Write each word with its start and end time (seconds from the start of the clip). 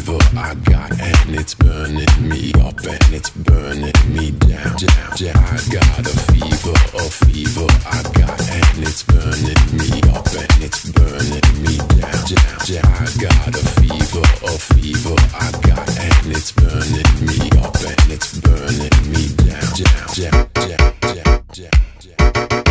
fever 0.00 0.18
I 0.36 0.54
got, 0.54 0.90
and 1.00 1.34
it's 1.34 1.54
burning 1.54 2.06
me 2.20 2.52
up, 2.60 2.78
and 2.80 3.14
it's 3.14 3.30
burning 3.30 3.92
me 4.08 4.30
down, 4.32 4.76
down, 4.76 5.16
down. 5.16 5.36
I 5.36 5.60
got 5.70 6.00
a 6.00 6.14
fever, 6.32 6.76
a 6.96 7.04
fever 7.10 7.66
I 7.86 8.02
got, 8.16 8.40
and 8.50 8.78
it's 8.82 9.02
burning 9.02 9.60
me 9.76 10.00
up, 10.10 10.26
and 10.32 10.64
it's 10.64 10.90
burning 10.90 11.48
me 11.62 11.76
down, 12.00 12.16
down, 12.28 12.58
down. 12.66 12.88
I 12.96 13.08
got 13.20 13.48
a 13.48 13.64
fever, 13.80 14.24
a 14.46 14.58
fever 14.72 15.16
I 15.34 15.50
got, 15.68 15.88
and 15.98 16.32
it's 16.32 16.52
burning 16.52 17.10
me 17.26 17.50
up, 17.60 17.76
and 17.76 18.12
it's 18.12 18.38
burning 18.40 18.96
me 19.12 19.28
down, 19.36 19.68
down, 19.76 20.06
down, 20.14 20.48
down, 20.54 20.92
down, 21.00 21.42
down. 21.52 22.54
down. 22.56 22.69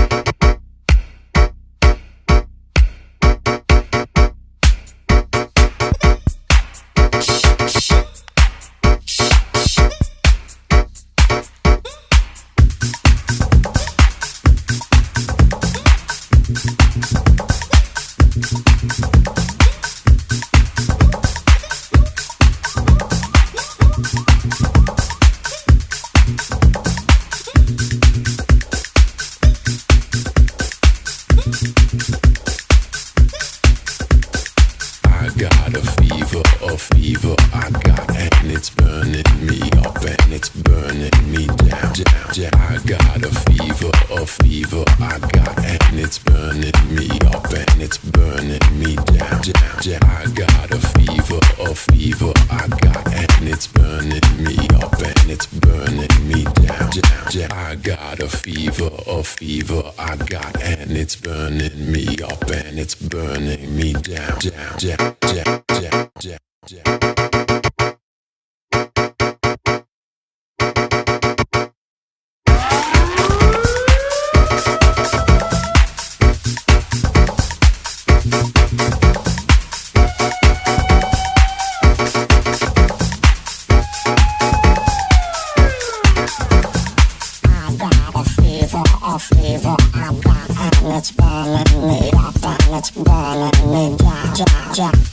Project. 94.79 95.08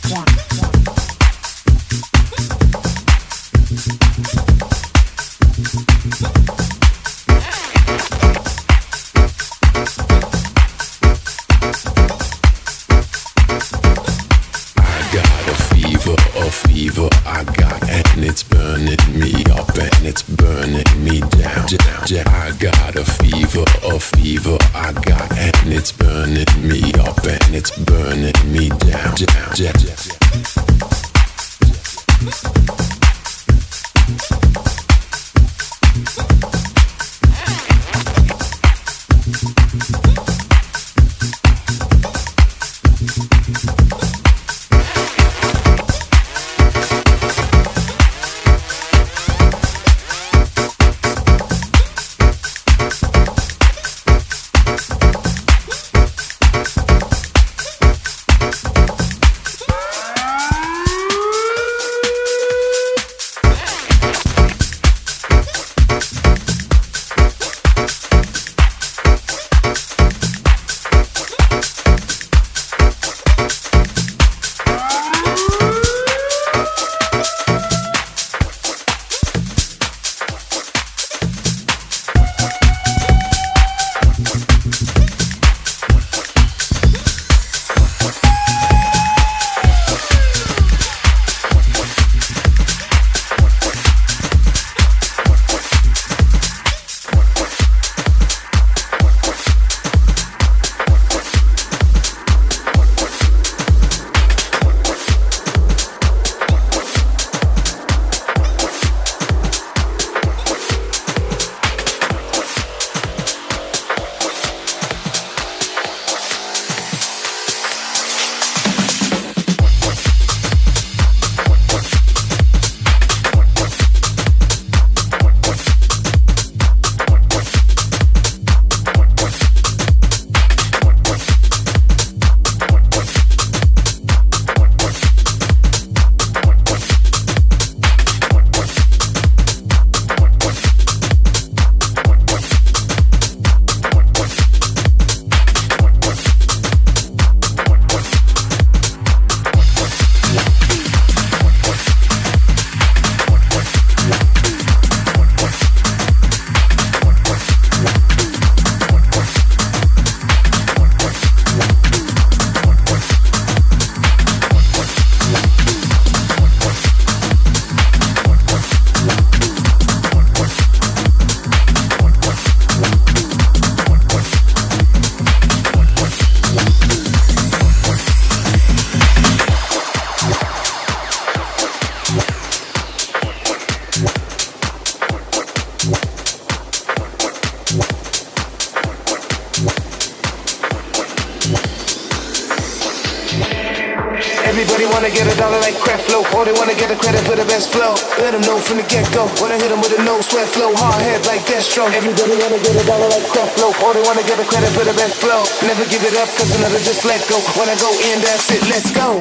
Wanna 194.97 195.13
get 195.13 195.28
a 195.28 195.37
dollar 195.37 195.60
like 195.60 195.77
crap 195.84 196.01
flow, 196.09 196.25
or 196.33 196.48
they 196.48 196.57
wanna 196.57 196.72
get 196.72 196.89
the 196.89 196.97
credit 196.97 197.21
for 197.28 197.37
the 197.37 197.45
best 197.45 197.69
flow. 197.69 197.93
Let 198.16 198.33
them 198.33 198.41
know 198.48 198.57
from 198.57 198.78
the 198.78 198.87
get 198.89 199.04
go. 199.13 199.28
When 199.45 199.53
I 199.53 199.60
hit 199.60 199.69
them 199.69 199.84
with 199.84 199.93
a 199.93 200.01
no 200.03 200.22
sweat 200.25 200.48
flow, 200.48 200.72
hard 200.72 201.03
head 201.04 201.21
like 201.28 201.45
Destro. 201.45 201.84
Everybody 201.93 202.33
wanna 202.41 202.57
get 202.65 202.81
a 202.81 202.84
dollar 202.89 203.09
like 203.13 203.28
crap 203.28 203.53
flow, 203.60 203.77
or 203.84 203.93
they 203.93 204.01
wanna 204.09 204.25
get 204.25 204.41
the 204.41 204.48
credit 204.48 204.72
for 204.72 204.89
the 204.89 204.97
best 204.97 205.21
flow. 205.21 205.45
Never 205.69 205.84
give 205.93 206.01
it 206.01 206.16
up, 206.16 206.33
cause 206.41 206.48
another 206.57 206.81
just 206.81 207.04
let 207.04 207.21
go. 207.28 207.37
When 207.60 207.69
I 207.69 207.77
go 207.77 207.93
in, 208.09 208.25
that's 208.25 208.48
it, 208.48 208.65
let's 208.72 208.89
go. 208.97 209.21